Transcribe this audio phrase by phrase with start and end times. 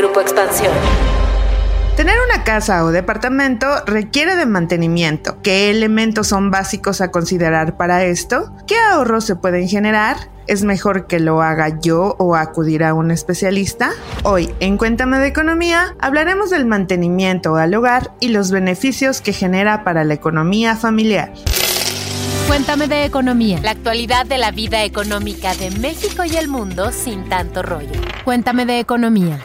[0.00, 0.72] Grupo Expansión.
[1.94, 5.42] Tener una casa o departamento requiere de mantenimiento.
[5.42, 8.50] ¿Qué elementos son básicos a considerar para esto?
[8.66, 10.16] ¿Qué ahorros se pueden generar?
[10.46, 13.90] ¿Es mejor que lo haga yo o acudir a un especialista?
[14.22, 19.84] Hoy, en Cuéntame de Economía, hablaremos del mantenimiento al hogar y los beneficios que genera
[19.84, 21.30] para la economía familiar.
[22.46, 27.28] Cuéntame de Economía, la actualidad de la vida económica de México y el mundo sin
[27.28, 28.00] tanto rollo.
[28.24, 29.44] Cuéntame de Economía.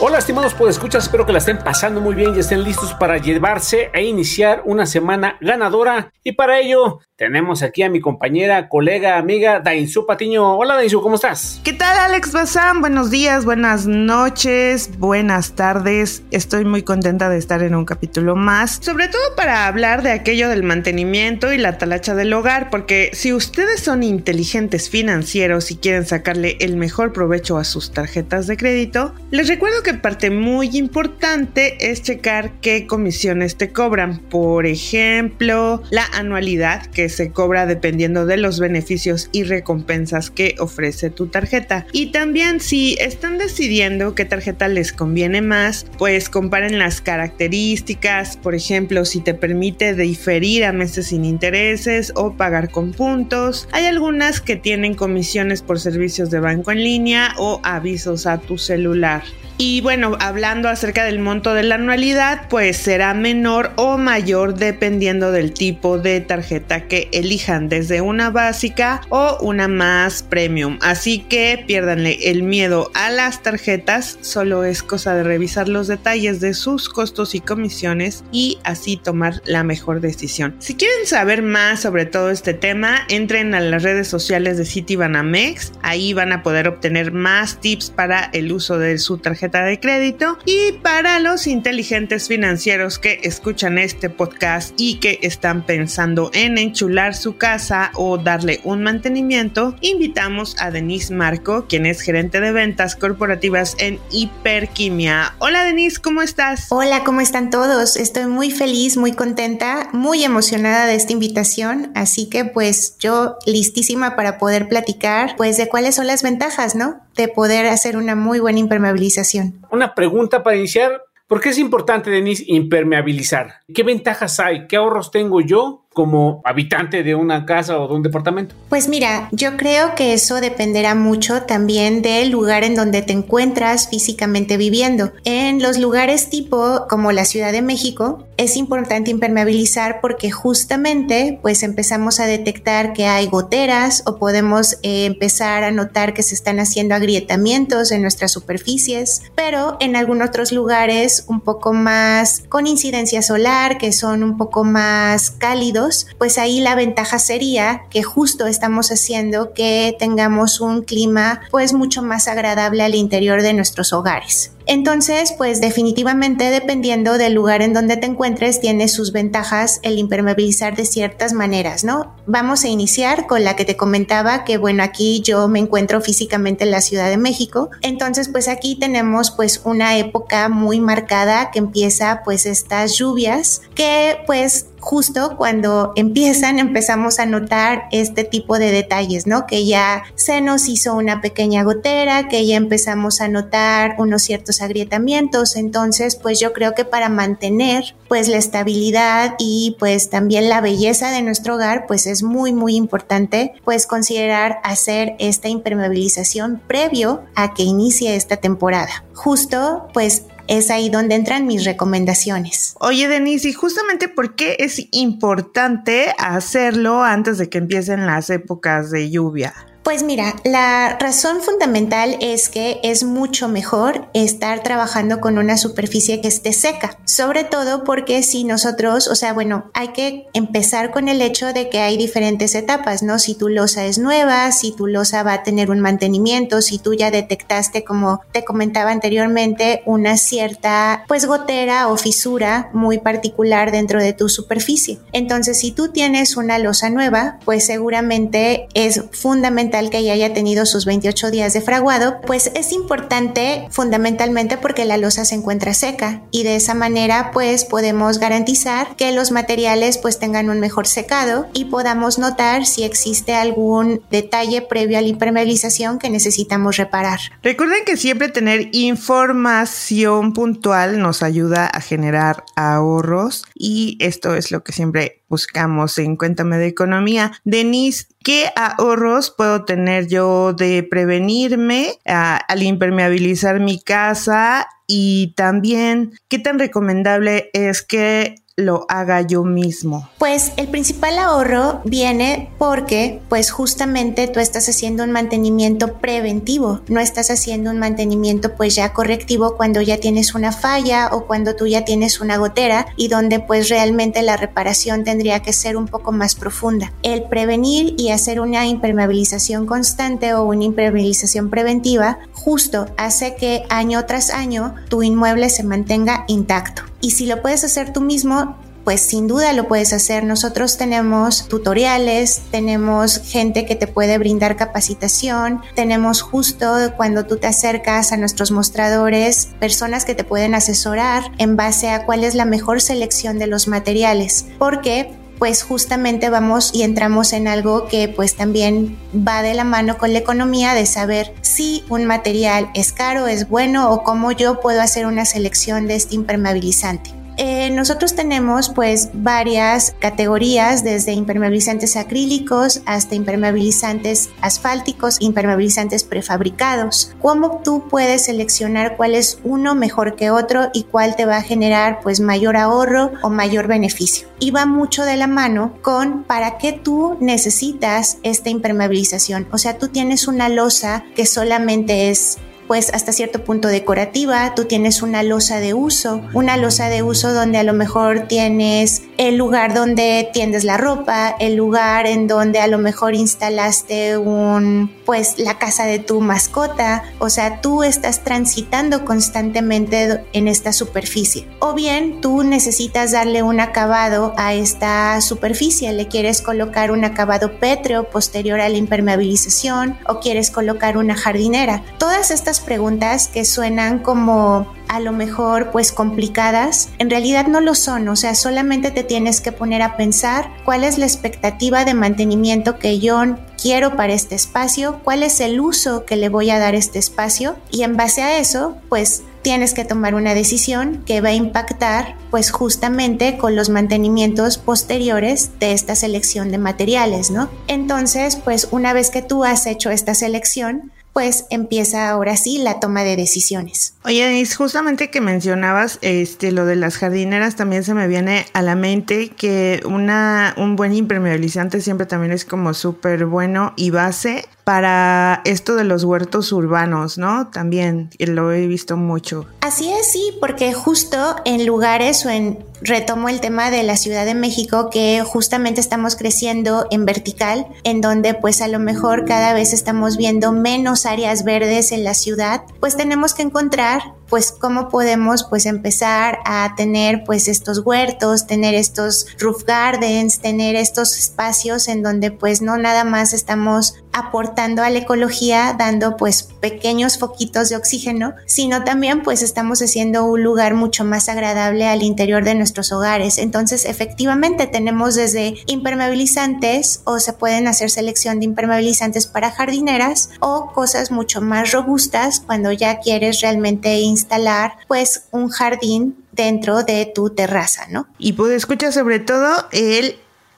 [0.00, 3.90] Hola estimados escuchas, espero que la estén pasando muy bien y estén listos para llevarse
[3.94, 6.12] e iniciar una semana ganadora.
[6.24, 10.56] Y para ello tenemos aquí a mi compañera, colega, amiga Dainzu Patiño.
[10.56, 11.60] Hola Dainzu, ¿cómo estás?
[11.62, 12.80] ¿Qué tal Alex Bazán?
[12.80, 16.24] Buenos días, buenas noches, buenas tardes.
[16.32, 20.48] Estoy muy contenta de estar en un capítulo más, sobre todo para hablar de aquello
[20.48, 26.06] del mantenimiento y la talacha del hogar, porque si ustedes son inteligentes financieros y quieren
[26.06, 31.92] sacarle el mejor provecho a sus tarjetas de crédito, les recuerdo que parte muy importante
[31.92, 34.18] es checar qué comisiones te cobran.
[34.18, 41.10] Por ejemplo, la anualidad que se cobra dependiendo de los beneficios y recompensas que ofrece
[41.10, 41.86] tu tarjeta.
[41.92, 48.54] Y también si están decidiendo qué tarjeta les conviene más, pues comparen las características, por
[48.54, 53.68] ejemplo, si te permite diferir a meses sin intereses o pagar con puntos.
[53.72, 58.58] Hay algunas que tienen comisiones por servicios de banco en línea o avisos a tu
[58.58, 59.22] celular.
[59.56, 65.30] Y bueno, hablando acerca del monto de la anualidad, pues será menor o mayor dependiendo
[65.30, 70.78] del tipo de tarjeta que elijan, desde una básica o una más premium.
[70.82, 76.40] Así que piérdanle el miedo a las tarjetas, solo es cosa de revisar los detalles
[76.40, 80.56] de sus costos y comisiones y así tomar la mejor decisión.
[80.58, 85.72] Si quieren saber más sobre todo este tema, entren a las redes sociales de Citibanamex,
[85.82, 90.38] ahí van a poder obtener más tips para el uso de su tarjeta de crédito
[90.44, 97.14] y para los inteligentes financieros que escuchan este podcast y que están pensando en enchular
[97.14, 102.94] su casa o darle un mantenimiento, invitamos a Denise Marco, quien es gerente de ventas
[102.94, 105.34] corporativas en Hiperquimia.
[105.38, 106.66] Hola Denise, ¿cómo estás?
[106.70, 107.96] Hola, ¿cómo están todos?
[107.96, 114.14] Estoy muy feliz, muy contenta, muy emocionada de esta invitación, así que pues yo listísima
[114.14, 117.00] para poder platicar pues de cuáles son las ventajas, ¿no?
[117.16, 121.02] De poder hacer una muy buena impermeabilización una pregunta para iniciar.
[121.26, 123.60] ¿Por qué es importante, Denise, impermeabilizar?
[123.74, 124.66] ¿Qué ventajas hay?
[124.66, 128.54] ¿Qué ahorros tengo yo como habitante de una casa o de un departamento?
[128.68, 133.88] Pues mira, yo creo que eso dependerá mucho también del lugar en donde te encuentras
[133.88, 135.12] físicamente viviendo.
[135.24, 141.62] En los lugares tipo como la Ciudad de México, es importante impermeabilizar porque justamente pues
[141.62, 146.58] empezamos a detectar que hay goteras o podemos eh, empezar a notar que se están
[146.58, 153.22] haciendo agrietamientos en nuestras superficies, pero en algunos otros lugares un poco más con incidencia
[153.22, 155.83] solar, que son un poco más cálidos,
[156.18, 162.02] pues ahí la ventaja sería que justo estamos haciendo que tengamos un clima pues mucho
[162.02, 164.53] más agradable al interior de nuestros hogares.
[164.66, 170.76] Entonces, pues definitivamente dependiendo del lugar en donde te encuentres, tiene sus ventajas el impermeabilizar
[170.76, 172.14] de ciertas maneras, ¿no?
[172.26, 176.64] Vamos a iniciar con la que te comentaba, que bueno, aquí yo me encuentro físicamente
[176.64, 177.70] en la Ciudad de México.
[177.82, 184.18] Entonces, pues aquí tenemos pues una época muy marcada que empieza pues estas lluvias que
[184.26, 189.46] pues justo cuando empiezan empezamos a notar este tipo de detalles, ¿no?
[189.46, 194.53] Que ya se nos hizo una pequeña gotera, que ya empezamos a notar unos ciertos
[194.60, 200.60] agrietamientos, entonces pues yo creo que para mantener pues la estabilidad y pues también la
[200.60, 207.22] belleza de nuestro hogar pues es muy muy importante pues considerar hacer esta impermeabilización previo
[207.34, 209.04] a que inicie esta temporada.
[209.14, 212.74] Justo pues es ahí donde entran mis recomendaciones.
[212.80, 218.90] Oye, Denise, y justamente por qué es importante hacerlo antes de que empiecen las épocas
[218.90, 219.54] de lluvia.
[219.84, 226.22] Pues mira, la razón fundamental es que es mucho mejor estar trabajando con una superficie
[226.22, 231.10] que esté seca, sobre todo porque si nosotros, o sea, bueno, hay que empezar con
[231.10, 233.18] el hecho de que hay diferentes etapas, ¿no?
[233.18, 236.94] Si tu losa es nueva, si tu losa va a tener un mantenimiento, si tú
[236.94, 244.02] ya detectaste, como te comentaba anteriormente, una cierta, pues, gotera o fisura muy particular dentro
[244.02, 244.98] de tu superficie.
[245.12, 250.66] Entonces, si tú tienes una losa nueva, pues seguramente es fundamental que ya haya tenido
[250.66, 256.22] sus 28 días de fraguado, pues es importante fundamentalmente porque la losa se encuentra seca
[256.30, 261.48] y de esa manera pues podemos garantizar que los materiales pues tengan un mejor secado
[261.54, 267.18] y podamos notar si existe algún detalle previo a la impermeabilización que necesitamos reparar.
[267.42, 274.62] Recuerden que siempre tener información puntual nos ayuda a generar ahorros y esto es lo
[274.62, 277.32] que siempre buscamos en Cuéntame de Economía.
[277.42, 284.66] Denise, ¿qué ahorros puedo tener yo de prevenirme al impermeabilizar mi casa?
[284.86, 290.08] Y también, ¿qué tan recomendable es que lo haga yo mismo?
[290.18, 297.00] Pues el principal ahorro viene porque pues justamente tú estás haciendo un mantenimiento preventivo, no
[297.00, 301.66] estás haciendo un mantenimiento pues ya correctivo cuando ya tienes una falla o cuando tú
[301.66, 306.12] ya tienes una gotera y donde pues realmente la reparación tendría que ser un poco
[306.12, 306.92] más profunda.
[307.02, 314.06] El prevenir y hacer una impermeabilización constante o una impermeabilización preventiva justo hace que año
[314.06, 316.93] tras año tu inmueble se mantenga intacto.
[317.04, 320.24] Y si lo puedes hacer tú mismo, pues sin duda lo puedes hacer.
[320.24, 326.66] Nosotros tenemos tutoriales, tenemos gente que te puede brindar capacitación, tenemos justo
[326.96, 332.06] cuando tú te acercas a nuestros mostradores, personas que te pueden asesorar en base a
[332.06, 337.48] cuál es la mejor selección de los materiales, porque pues justamente vamos y entramos en
[337.48, 342.04] algo que pues también va de la mano con la economía de saber si un
[342.04, 347.23] material es caro, es bueno o cómo yo puedo hacer una selección de este impermeabilizante.
[347.36, 357.12] Eh, nosotros tenemos pues varias categorías desde impermeabilizantes acrílicos hasta impermeabilizantes asfálticos, impermeabilizantes prefabricados.
[357.20, 361.42] ¿Cómo tú puedes seleccionar cuál es uno mejor que otro y cuál te va a
[361.42, 364.28] generar pues mayor ahorro o mayor beneficio?
[364.38, 369.48] Y va mucho de la mano con para qué tú necesitas esta impermeabilización.
[369.50, 374.64] O sea, tú tienes una losa que solamente es pues hasta cierto punto decorativa, tú
[374.64, 379.36] tienes una losa de uso, una losa de uso donde a lo mejor tienes el
[379.36, 385.38] lugar donde tiendes la ropa, el lugar en donde a lo mejor instalaste un, pues
[385.38, 391.46] la casa de tu mascota, o sea, tú estás transitando constantemente en esta superficie.
[391.60, 397.58] O bien tú necesitas darle un acabado a esta superficie, le quieres colocar un acabado
[397.58, 401.82] pétreo posterior a la impermeabilización o quieres colocar una jardinera.
[401.98, 407.74] Todas estas preguntas que suenan como a lo mejor pues complicadas, en realidad no lo
[407.74, 411.94] son, o sea, solamente te tienes que poner a pensar cuál es la expectativa de
[411.94, 413.24] mantenimiento que yo
[413.64, 416.98] quiero para este espacio, cuál es el uso que le voy a dar a este
[416.98, 421.34] espacio y en base a eso pues tienes que tomar una decisión que va a
[421.34, 427.48] impactar pues justamente con los mantenimientos posteriores de esta selección de materiales, ¿no?
[427.66, 432.80] Entonces, pues una vez que tú has hecho esta selección, pues empieza ahora sí la
[432.80, 433.94] toma de decisiones.
[434.04, 438.60] Oye, Denise, justamente que mencionabas este lo de las jardineras, también se me viene a
[438.60, 444.44] la mente que una, un buen impermeabilizante siempre también es como súper bueno y base
[444.64, 447.48] para esto de los huertos urbanos, ¿no?
[447.48, 449.46] También lo he visto mucho.
[449.60, 454.24] Así es, sí, porque justo en lugares o en retomo el tema de la Ciudad
[454.24, 459.54] de México que justamente estamos creciendo en vertical, en donde pues a lo mejor cada
[459.54, 464.88] vez estamos viendo menos áreas verdes en la ciudad, pues tenemos que encontrar pues cómo
[464.88, 471.88] podemos pues empezar a tener pues estos huertos, tener estos roof gardens, tener estos espacios
[471.88, 477.68] en donde pues no nada más estamos aportando a la ecología dando pues pequeños foquitos
[477.68, 482.54] de oxígeno, sino también pues estamos haciendo un lugar mucho más agradable al interior de
[482.54, 483.38] nuestros hogares.
[483.38, 490.72] Entonces efectivamente tenemos desde impermeabilizantes o se pueden hacer selección de impermeabilizantes para jardineras o
[490.72, 497.30] cosas mucho más robustas cuando ya quieres realmente instalar pues un jardín dentro de tu
[497.30, 498.08] terraza, ¿no?
[498.18, 500.16] Y puedo escuchar sobre todo el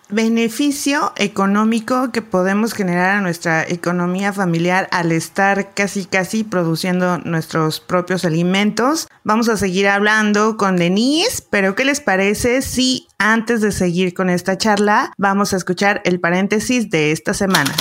[0.08, 7.80] beneficio económico que podemos generar a nuestra economía familiar al estar casi casi produciendo nuestros
[7.80, 9.08] propios alimentos.
[9.24, 14.30] Vamos a seguir hablando con Denise, pero ¿qué les parece si antes de seguir con
[14.30, 17.74] esta charla vamos a escuchar el paréntesis de esta semana?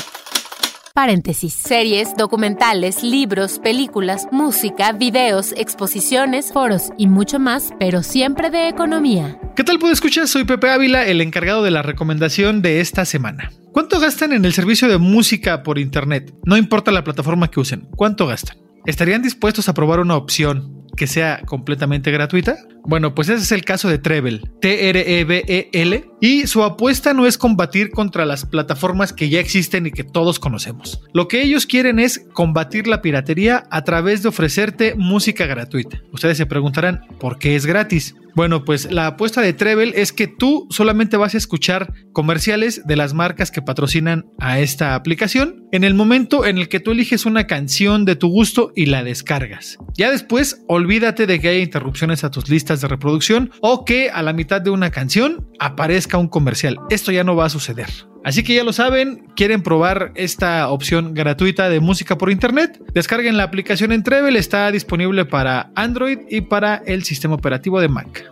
[0.95, 1.53] Paréntesis.
[1.53, 9.37] Series, documentales, libros, películas, música, videos, exposiciones, foros y mucho más, pero siempre de economía.
[9.57, 10.29] ¿Qué tal puedo escuchar?
[10.29, 13.51] Soy Pepe Ávila, el encargado de la recomendación de esta semana.
[13.73, 16.33] ¿Cuánto gastan en el servicio de música por internet?
[16.45, 18.55] No importa la plataforma que usen, ¿cuánto gastan?
[18.85, 22.55] ¿Estarían dispuestos a probar una opción que sea completamente gratuita?
[22.85, 27.91] Bueno, pues ese es el caso de Treble, T-R-E-B-E-L, y su apuesta no es combatir
[27.91, 30.99] contra las plataformas que ya existen y que todos conocemos.
[31.13, 36.01] Lo que ellos quieren es combatir la piratería a través de ofrecerte música gratuita.
[36.11, 38.15] Ustedes se preguntarán, ¿por qué es gratis?
[38.35, 42.97] Bueno, pues la apuesta de Treble es que tú solamente vas a escuchar comerciales de
[42.97, 47.25] las marcas que patrocinan a esta aplicación en el momento en el que tú eliges
[47.25, 49.77] una canción de tu gusto y la descargas.
[49.93, 54.21] Ya después, olvídate de que haya interrupciones a tus listas de reproducción o que a
[54.21, 56.79] la mitad de una canción aparezca un comercial.
[56.89, 57.87] Esto ya no va a suceder.
[58.23, 62.81] Así que ya lo saben, quieren probar esta opción gratuita de música por internet.
[62.93, 67.87] Descarguen la aplicación en Treble, está disponible para Android y para el sistema operativo de
[67.87, 68.31] Mac.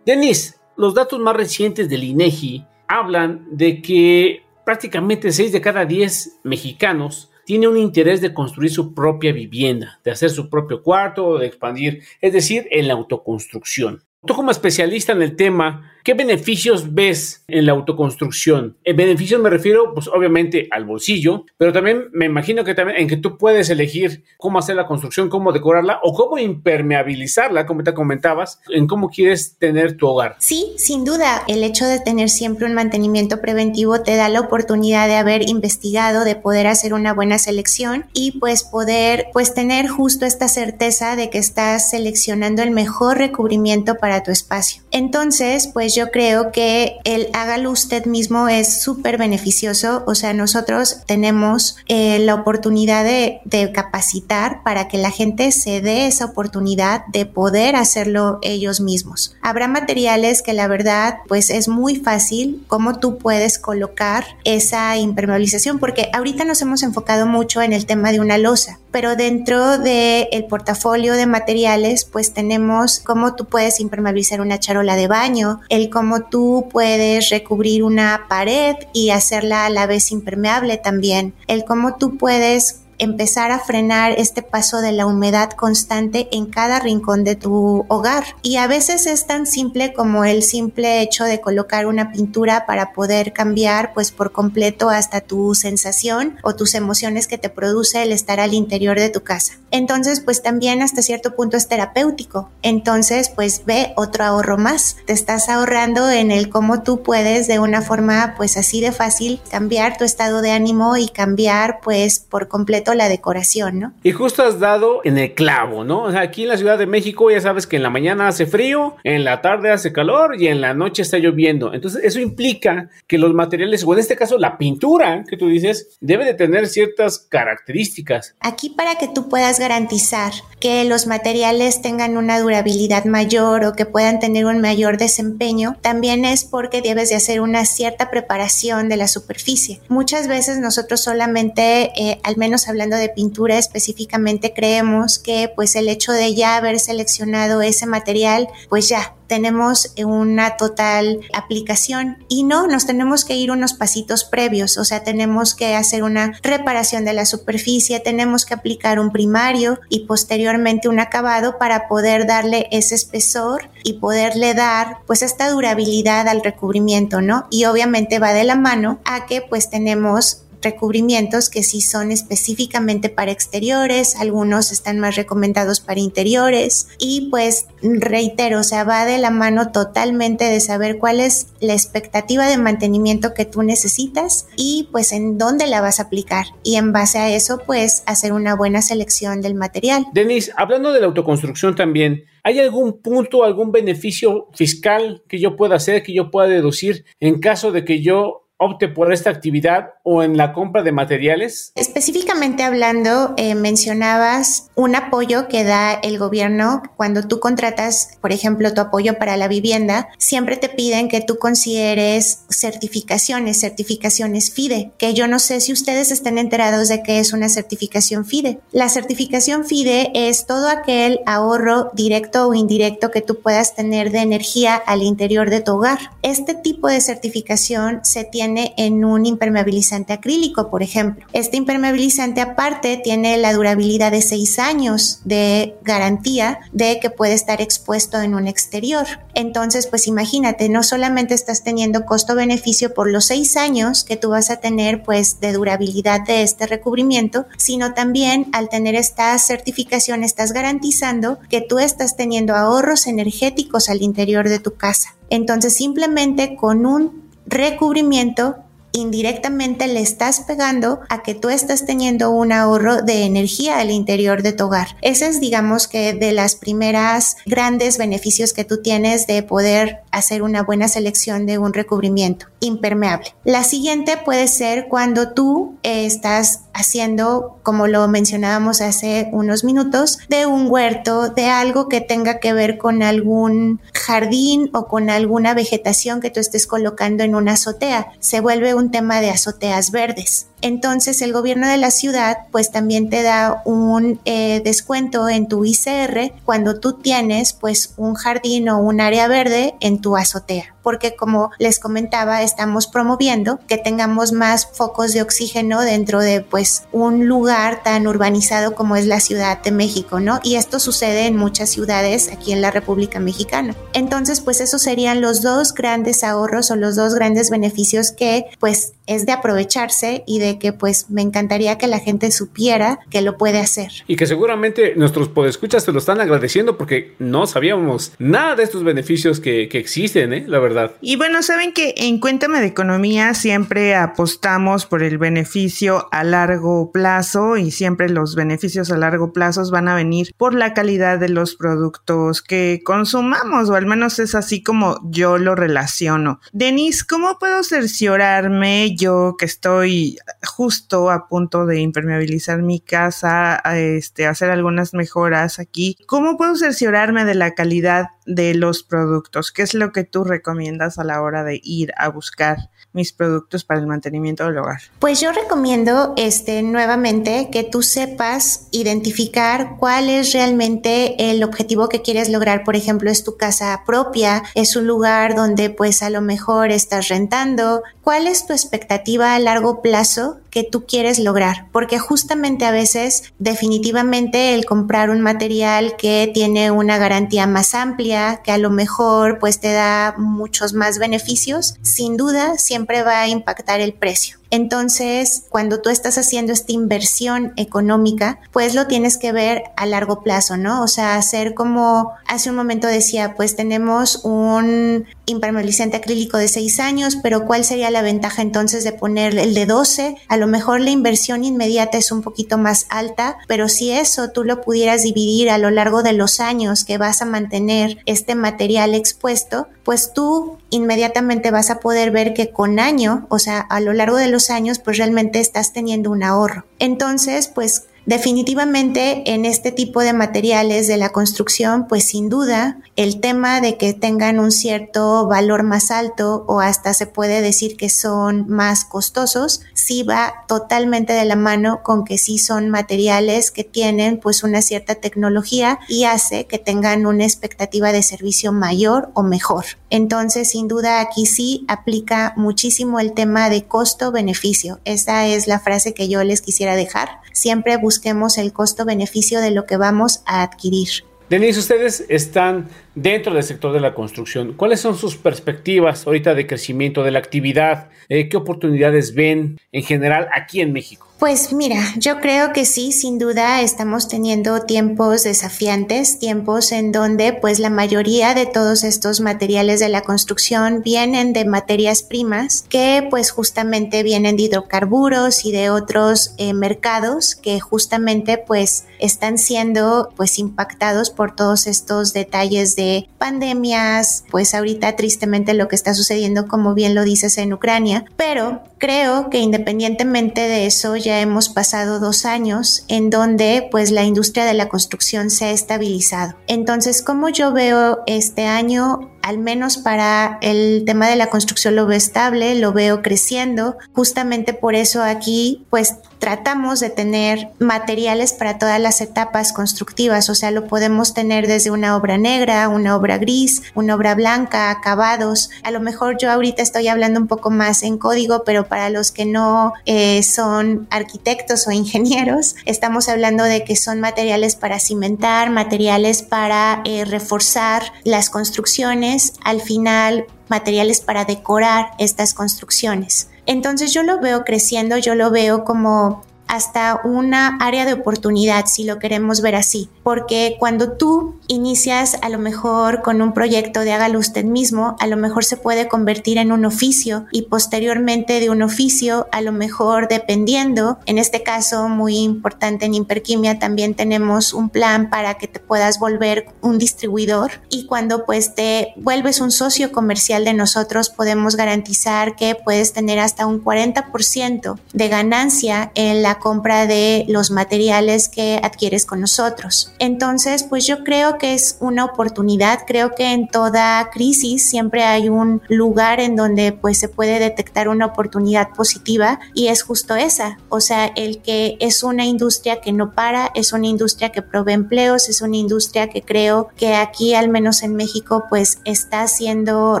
[0.06, 6.40] Denis, los datos más recientes del INEGI hablan de que prácticamente 6 de cada 10
[6.44, 11.46] mexicanos tiene un interés de construir su propia vivienda, de hacer su propio cuarto, de
[11.46, 14.02] expandir, es decir, en la autoconstrucción.
[14.24, 18.76] Tú como especialista en el tema, ¿qué beneficios ves en la autoconstrucción?
[18.84, 23.08] En beneficios me refiero, pues obviamente al bolsillo, pero también me imagino que también en
[23.08, 27.94] que tú puedes elegir cómo hacer la construcción, cómo decorarla o cómo impermeabilizarla, como te
[27.94, 30.36] comentabas, en cómo quieres tener tu hogar.
[30.38, 35.08] Sí, sin duda, el hecho de tener siempre un mantenimiento preventivo te da la oportunidad
[35.08, 40.26] de haber investigado, de poder hacer una buena selección y pues poder pues tener justo
[40.26, 44.82] esta certeza de que estás seleccionando el mejor recubrimiento para tu espacio.
[44.90, 50.04] Entonces, pues yo creo que el hágalo usted mismo es súper beneficioso.
[50.06, 53.40] O sea, nosotros tenemos eh, la oportunidad de,
[53.72, 59.36] capacitar para que la gente se dé esa oportunidad de poder hacerlo ellos mismos.
[59.40, 65.78] Habrá materiales que la verdad, pues es muy fácil cómo tú puedes colocar esa impermeabilización,
[65.78, 70.28] porque ahorita nos hemos enfocado mucho en el tema de una losa, pero dentro del
[70.32, 76.24] el portafolio de materiales, pues tenemos cómo tú puedes impermeabilizar una charola de baño, cómo
[76.24, 82.16] tú puedes recubrir una pared y hacerla a la vez impermeable también, el cómo tú
[82.18, 87.84] puedes empezar a frenar este paso de la humedad constante en cada rincón de tu
[87.88, 88.24] hogar.
[88.42, 92.92] Y a veces es tan simple como el simple hecho de colocar una pintura para
[92.92, 98.12] poder cambiar pues por completo hasta tu sensación o tus emociones que te produce el
[98.12, 99.54] estar al interior de tu casa.
[99.70, 102.50] Entonces pues también hasta cierto punto es terapéutico.
[102.62, 104.96] Entonces pues ve otro ahorro más.
[105.06, 109.40] Te estás ahorrando en el cómo tú puedes de una forma pues así de fácil
[109.50, 113.92] cambiar tu estado de ánimo y cambiar pues por completo la decoración, ¿no?
[114.02, 116.04] Y justo has dado en el clavo, ¿no?
[116.04, 118.46] O sea, aquí en la Ciudad de México ya sabes que en la mañana hace
[118.46, 121.74] frío, en la tarde hace calor y en la noche está lloviendo.
[121.74, 125.98] Entonces, eso implica que los materiales, o en este caso la pintura que tú dices,
[126.00, 128.34] debe de tener ciertas características.
[128.40, 133.86] Aquí para que tú puedas garantizar que los materiales tengan una durabilidad mayor o que
[133.86, 138.96] puedan tener un mayor desempeño, también es porque debes de hacer una cierta preparación de
[138.96, 139.80] la superficie.
[139.88, 146.12] Muchas veces nosotros solamente, eh, al menos de pintura específicamente, creemos que pues el hecho
[146.12, 152.84] de ya haber seleccionado ese material, pues ya tenemos una total aplicación y no, nos
[152.84, 157.24] tenemos que ir unos pasitos previos, o sea, tenemos que hacer una reparación de la
[157.24, 163.70] superficie, tenemos que aplicar un primario y posteriormente un acabado para poder darle ese espesor
[163.84, 167.46] y poderle dar pues esta durabilidad al recubrimiento, ¿no?
[167.50, 173.08] Y obviamente va de la mano a que pues tenemos recubrimientos que sí son específicamente
[173.08, 179.18] para exteriores, algunos están más recomendados para interiores y pues reitero, o sea, va de
[179.18, 184.88] la mano totalmente de saber cuál es la expectativa de mantenimiento que tú necesitas y
[184.92, 188.54] pues en dónde la vas a aplicar y en base a eso pues hacer una
[188.54, 190.06] buena selección del material.
[190.12, 195.76] Denis, hablando de la autoconstrucción también, ¿Hay algún punto, algún beneficio fiscal que yo pueda
[195.76, 200.22] hacer, que yo pueda deducir en caso de que yo opte por esta actividad o
[200.22, 201.72] en la compra de materiales?
[201.74, 208.72] Específicamente hablando, eh, mencionabas un apoyo que da el gobierno cuando tú contratas, por ejemplo,
[208.72, 215.14] tu apoyo para la vivienda, siempre te piden que tú consideres certificaciones, certificaciones FIDE, que
[215.14, 218.60] yo no sé si ustedes estén enterados de qué es una certificación FIDE.
[218.70, 224.20] La certificación FIDE es todo aquel ahorro directo o indirecto que tú puedas tener de
[224.20, 225.98] energía al interior de tu hogar.
[226.22, 231.26] Este tipo de certificación se tiene en un impermeabilizante acrílico, por ejemplo.
[231.32, 237.60] Este impermeabilizante aparte tiene la durabilidad de seis años de garantía de que puede estar
[237.60, 239.06] expuesto en un exterior.
[239.34, 244.50] Entonces, pues imagínate, no solamente estás teniendo costo-beneficio por los seis años que tú vas
[244.50, 250.52] a tener pues de durabilidad de este recubrimiento, sino también al tener esta certificación estás
[250.52, 255.16] garantizando que tú estás teniendo ahorros energéticos al interior de tu casa.
[255.30, 258.56] Entonces simplemente con un recubrimiento
[258.92, 264.42] indirectamente le estás pegando a que tú estás teniendo un ahorro de energía al interior
[264.42, 264.96] de tu hogar.
[265.00, 270.42] Ese es, digamos que, de las primeras grandes beneficios que tú tienes de poder hacer
[270.42, 273.34] una buena selección de un recubrimiento impermeable.
[273.44, 280.46] La siguiente puede ser cuando tú estás haciendo, como lo mencionábamos hace unos minutos, de
[280.46, 286.20] un huerto, de algo que tenga que ver con algún jardín o con alguna vegetación
[286.20, 288.12] que tú estés colocando en una azotea.
[288.20, 290.46] Se vuelve tema de azoteas verdes.
[290.62, 295.64] Entonces el gobierno de la ciudad pues también te da un eh, descuento en tu
[295.64, 301.14] ICR cuando tú tienes pues un jardín o un área verde en tu azotea porque
[301.14, 307.26] como les comentaba, estamos promoviendo que tengamos más focos de oxígeno dentro de pues un
[307.26, 310.40] lugar tan urbanizado como es la Ciudad de México, ¿no?
[310.42, 313.74] Y esto sucede en muchas ciudades aquí en la República Mexicana.
[313.92, 318.92] Entonces, pues esos serían los dos grandes ahorros o los dos grandes beneficios que pues
[319.06, 323.36] es de aprovecharse y de que pues me encantaría que la gente supiera que lo
[323.36, 323.90] puede hacer.
[324.06, 328.84] Y que seguramente nuestros podescuchas te lo están agradeciendo porque no sabíamos nada de estos
[328.84, 330.44] beneficios que, que existen, ¿eh?
[330.46, 336.08] la verdad y bueno, saben que en Cuéntame de Economía siempre apostamos por el beneficio
[336.12, 340.74] a largo plazo y siempre los beneficios a largo plazo van a venir por la
[340.74, 346.40] calidad de los productos que consumamos, o al menos es así como yo lo relaciono.
[346.52, 354.26] Denise, ¿cómo puedo cerciorarme yo que estoy justo a punto de impermeabilizar mi casa, este,
[354.26, 355.96] hacer algunas mejoras aquí?
[356.06, 359.52] ¿Cómo puedo cerciorarme de la calidad de los productos?
[359.52, 363.64] ¿Qué es lo que tú recomiendas a la hora de ir a buscar mis productos
[363.64, 364.80] para el mantenimiento del hogar?
[364.98, 372.02] Pues yo recomiendo este nuevamente que tú sepas identificar cuál es realmente el objetivo que
[372.02, 372.64] quieres lograr.
[372.64, 377.08] Por ejemplo, es tu casa propia, es un lugar donde pues a lo mejor estás
[377.08, 377.82] rentando.
[378.02, 381.66] ¿Cuál es tu expectativa a largo plazo que tú quieres lograr?
[381.72, 388.42] Porque justamente a veces definitivamente el comprar un material que tiene una garantía más amplia,
[388.44, 393.28] que a lo mejor pues te da muchos más beneficios, sin duda siempre va a
[393.28, 394.41] impactar el precio.
[394.52, 400.22] Entonces, cuando tú estás haciendo esta inversión económica, pues lo tienes que ver a largo
[400.22, 400.82] plazo, ¿no?
[400.82, 406.80] O sea, hacer como hace un momento decía, pues tenemos un impermeabilizante acrílico de 6
[406.80, 410.16] años, pero ¿cuál sería la ventaja entonces de poner el de 12?
[410.28, 414.44] A lo mejor la inversión inmediata es un poquito más alta, pero si eso tú
[414.44, 418.94] lo pudieras dividir a lo largo de los años que vas a mantener este material
[418.94, 423.92] expuesto, pues tú inmediatamente vas a poder ver que con año, o sea, a lo
[423.92, 426.64] largo de los años, pues realmente estás teniendo un ahorro.
[426.78, 433.20] Entonces, pues Definitivamente en este tipo de materiales de la construcción, pues sin duda el
[433.20, 437.88] tema de que tengan un cierto valor más alto o hasta se puede decir que
[437.88, 443.62] son más costosos, sí va totalmente de la mano con que sí son materiales que
[443.62, 449.22] tienen pues una cierta tecnología y hace que tengan una expectativa de servicio mayor o
[449.22, 449.64] mejor.
[449.92, 454.80] Entonces, sin duda aquí sí aplica muchísimo el tema de costo-beneficio.
[454.86, 457.20] Esa es la frase que yo les quisiera dejar.
[457.34, 460.88] Siempre busquemos el costo-beneficio de lo que vamos a adquirir.
[461.28, 464.52] Denise, ustedes están dentro del sector de la construcción.
[464.54, 467.88] ¿Cuáles son sus perspectivas ahorita de crecimiento de la actividad?
[468.08, 471.06] Eh, ¿Qué oportunidades ven en general aquí en México?
[471.22, 477.32] Pues mira, yo creo que sí, sin duda estamos teniendo tiempos desafiantes, tiempos en donde
[477.32, 483.06] pues la mayoría de todos estos materiales de la construcción vienen de materias primas que
[483.08, 490.12] pues justamente vienen de hidrocarburos y de otros eh, mercados que justamente pues están siendo
[490.16, 492.81] pues impactados por todos estos detalles de
[493.18, 498.62] pandemias, pues ahorita tristemente lo que está sucediendo como bien lo dices en Ucrania, pero
[498.82, 504.44] creo que independientemente de eso ya hemos pasado dos años en donde pues la industria
[504.44, 506.34] de la construcción se ha estabilizado.
[506.48, 511.86] Entonces, como yo veo este año, al menos para el tema de la construcción lo
[511.86, 513.76] veo estable, lo veo creciendo.
[513.92, 520.34] Justamente por eso aquí pues tratamos de tener materiales para todas las etapas constructivas, o
[520.34, 525.50] sea, lo podemos tener desde una obra negra, una obra gris, una obra blanca, acabados.
[525.64, 529.12] A lo mejor yo ahorita estoy hablando un poco más en código, pero para los
[529.12, 535.50] que no eh, son arquitectos o ingenieros, estamos hablando de que son materiales para cimentar,
[535.50, 543.28] materiales para eh, reforzar las construcciones, al final materiales para decorar estas construcciones.
[543.44, 548.84] Entonces yo lo veo creciendo, yo lo veo como hasta una área de oportunidad, si
[548.84, 549.88] lo queremos ver así.
[550.02, 555.06] Porque cuando tú inicias a lo mejor con un proyecto de hágalo usted mismo, a
[555.06, 559.52] lo mejor se puede convertir en un oficio y posteriormente de un oficio, a lo
[559.52, 565.48] mejor dependiendo, en este caso muy importante en Imperquimia también tenemos un plan para que
[565.48, 571.08] te puedas volver un distribuidor y cuando pues te vuelves un socio comercial de nosotros
[571.08, 577.52] podemos garantizar que puedes tener hasta un 40% de ganancia en la compra de los
[577.52, 579.92] materiales que adquieres con nosotros.
[580.00, 585.28] Entonces, pues yo creo que es una oportunidad, creo que en toda crisis siempre hay
[585.28, 590.58] un lugar en donde pues se puede detectar una oportunidad positiva y es justo esa,
[590.68, 594.72] o sea, el que es una industria que no para, es una industria que provee
[594.72, 600.00] empleos, es una industria que creo que aquí, al menos en México, pues está siendo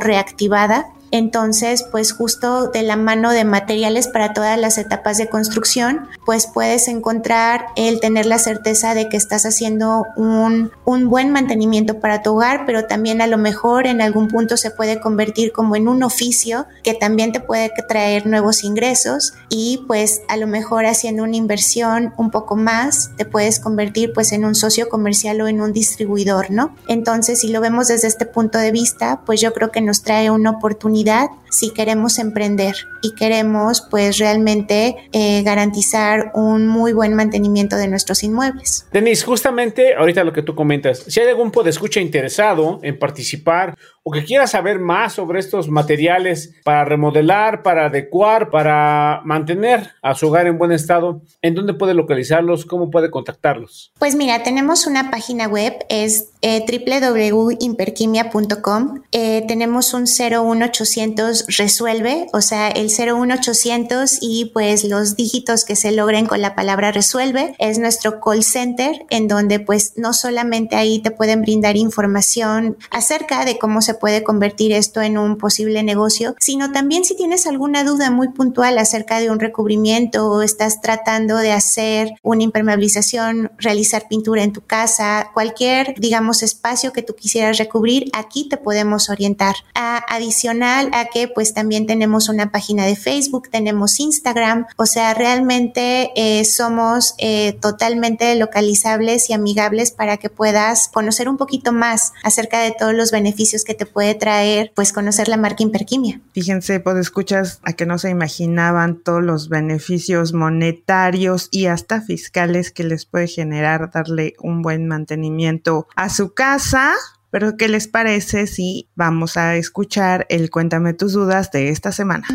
[0.00, 6.08] reactivada entonces, pues justo de la mano de materiales para todas las etapas de construcción,
[6.24, 12.00] pues puedes encontrar el tener la certeza de que estás haciendo un, un buen mantenimiento
[12.00, 15.76] para tu hogar, pero también a lo mejor en algún punto se puede convertir como
[15.76, 20.86] en un oficio que también te puede traer nuevos ingresos y pues a lo mejor
[20.86, 25.48] haciendo una inversión un poco más te puedes convertir pues en un socio comercial o
[25.48, 26.74] en un distribuidor, ¿no?
[26.88, 30.30] Entonces, si lo vemos desde este punto de vista, pues yo creo que nos trae
[30.30, 31.01] una oportunidad
[31.50, 38.22] si queremos emprender y queremos pues realmente eh, garantizar un muy buen mantenimiento de nuestros
[38.22, 38.86] inmuebles.
[38.92, 44.10] Denise, justamente ahorita lo que tú comentas, si hay algún escucha interesado en participar o
[44.10, 50.28] que quiera saber más sobre estos materiales para remodelar, para adecuar, para mantener a su
[50.28, 52.66] hogar en buen estado, ¿en dónde puede localizarlos?
[52.66, 53.92] ¿Cómo puede contactarlos?
[53.98, 59.02] Pues mira, tenemos una página web, es eh, www.imperquimia.com.
[59.12, 65.92] Eh, tenemos un 01800 resuelve, o sea, el 01800 y pues los dígitos que se
[65.92, 71.00] logren con la palabra resuelve es nuestro call center en donde pues no solamente ahí
[71.00, 76.34] te pueden brindar información acerca de cómo se puede convertir esto en un posible negocio,
[76.40, 81.36] sino también si tienes alguna duda muy puntual acerca de un recubrimiento o estás tratando
[81.36, 87.58] de hacer una impermeabilización, realizar pintura en tu casa, cualquier, digamos, espacio que tú quisieras
[87.58, 89.56] recubrir, aquí te podemos orientar.
[89.74, 96.12] adicional a que pues también tenemos una página de Facebook, tenemos Instagram, o sea, realmente
[96.16, 102.60] eh, somos eh, totalmente localizables y amigables para que puedas conocer un poquito más acerca
[102.60, 106.20] de todos los beneficios que te puede traer pues conocer la marca Imperquimia.
[106.32, 112.70] Fíjense, pues escuchas a que no se imaginaban todos los beneficios monetarios y hasta fiscales
[112.70, 116.92] que les puede generar darle un buen mantenimiento a su casa.
[117.30, 122.26] Pero ¿qué les parece si vamos a escuchar el Cuéntame tus dudas de esta semana?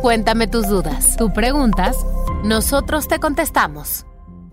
[0.00, 1.16] Cuéntame tus dudas.
[1.16, 1.96] Tú preguntas,
[2.44, 4.06] nosotros te contestamos.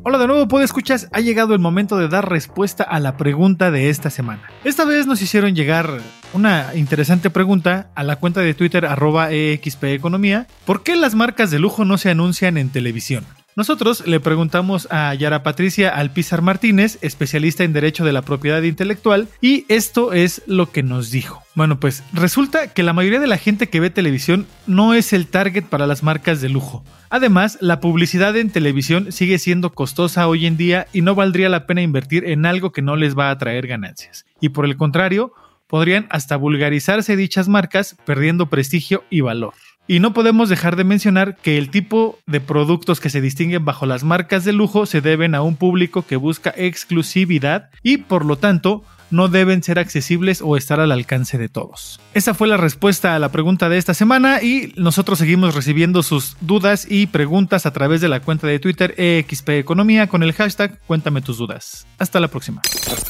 [0.06, 1.08] Hola de nuevo, ¿puedes escuchas?
[1.14, 4.50] Ha llegado el momento de dar respuesta a la pregunta de esta semana.
[4.66, 6.02] Esta vez nos hicieron llegar
[6.34, 10.48] una interesante pregunta a la cuenta de Twitter arroba EXPEconomía.
[10.66, 13.24] ¿Por qué las marcas de lujo no se anuncian en televisión?
[13.56, 19.28] Nosotros le preguntamos a Yara Patricia Alpizar Martínez, especialista en Derecho de la Propiedad Intelectual,
[19.42, 21.44] y esto es lo que nos dijo.
[21.54, 25.28] Bueno, pues resulta que la mayoría de la gente que ve televisión no es el
[25.28, 26.84] target para las marcas de lujo.
[27.12, 31.68] Además, la publicidad en televisión sigue siendo costosa hoy en día y no valdría la
[31.68, 34.26] pena invertir en algo que no les va a traer ganancias.
[34.42, 35.32] Y por el contrario,
[35.68, 39.54] podrían hasta vulgarizarse dichas marcas perdiendo prestigio y valor.
[39.86, 43.86] Y no podemos dejar de mencionar que el tipo de productos que se distinguen bajo
[43.86, 48.38] las marcas de lujo se deben a un público que busca exclusividad y por lo
[48.38, 52.02] tanto no deben ser accesibles o estar al alcance de todos.
[52.14, 56.36] Esa fue la respuesta a la pregunta de esta semana y nosotros seguimos recibiendo sus
[56.42, 60.80] dudas y preguntas a través de la cuenta de Twitter EXP Economía con el hashtag
[60.88, 61.86] Cuéntame tus dudas.
[62.00, 62.62] Hasta la próxima.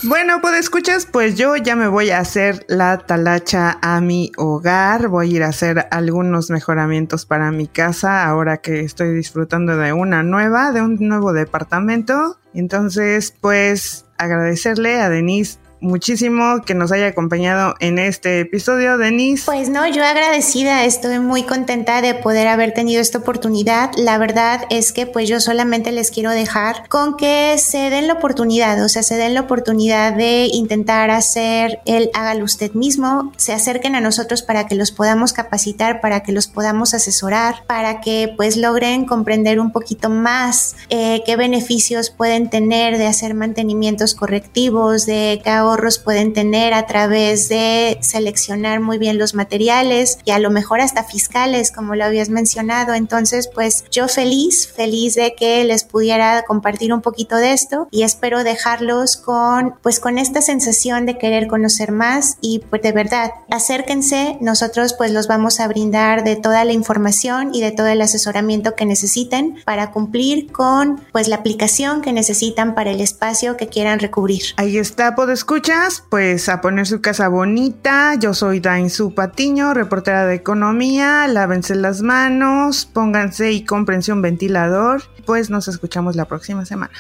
[0.04, 5.08] Bueno, pues escuchas, pues yo ya me voy a hacer la talacha a mi hogar,
[5.08, 9.94] voy a ir a hacer algunos mejoramientos para mi casa ahora que estoy disfrutando de
[9.94, 12.38] una nueva, de un nuevo departamento.
[12.54, 19.44] Entonces, pues agradecerle a Denise muchísimo que nos haya acompañado en este episodio, Denise.
[19.46, 23.92] Pues no, yo agradecida, estoy muy contenta de poder haber tenido esta oportunidad.
[23.98, 28.14] La verdad es que pues yo solamente les quiero dejar con que se den la
[28.14, 33.54] oportunidad, o sea, se den la oportunidad de intentar hacer el hágalo usted mismo, se
[33.54, 38.34] acerquen a nosotros para que los podamos capacitar, para que los podamos asesorar, para que
[38.36, 45.06] pues logren comprender un poquito más eh, qué beneficios pueden tener de hacer mantenimientos correctivos,
[45.06, 50.40] de qué ahorros pueden tener a través de seleccionar muy bien los materiales y a
[50.40, 52.94] lo mejor hasta fiscales, como lo habías mencionado.
[52.94, 58.04] Entonces, pues yo feliz, feliz de que les pudiera compartir un poquito de esto y
[58.04, 63.32] espero dejarlos con, pues con esta sensación de querer conocer más y pues de verdad,
[63.50, 68.02] acérquense, nosotros pues los vamos a brindar de toda la información y de todo el
[68.02, 73.68] asesoramiento que necesiten para cumplir con pues la aplicación que necesitan para el espacio que
[73.68, 74.44] quieran recubrir.
[74.58, 75.30] Ahí está, pues
[75.64, 78.16] escuchas, pues a poner su casa bonita.
[78.16, 81.26] Yo soy Dainzu Patiño, reportera de economía.
[81.28, 85.04] Lávense las manos, pónganse y cómprense un ventilador.
[85.26, 86.94] Pues nos escuchamos la próxima semana.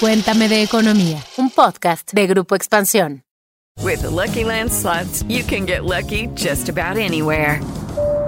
[0.00, 3.22] Cuéntame de economía, un podcast de Grupo Expansión.
[3.80, 7.60] With the Lucky Land slots, you can get lucky just about anywhere.